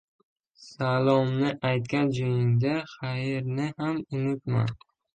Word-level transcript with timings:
•“Salom”ni 0.67 1.49
aytgan 1.69 2.07
joyingda, 2.15 2.75
“Xayr”ni 2.97 3.71
ham 3.79 4.05
unutma. 4.19 4.69